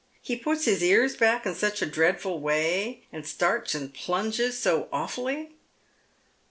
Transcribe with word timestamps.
"He 0.29 0.35
puts 0.35 0.65
his 0.65 0.81
ears 0.81 1.15
back 1.15 1.45
in 1.45 1.53
such 1.53 1.79
a 1.79 1.85
dreadful 1.85 2.39
way, 2.39 3.03
and 3.11 3.23
starts 3.23 3.75
and 3.75 3.93
plunges 3.93 4.57
so 4.57 4.89
awfully." 4.91 5.51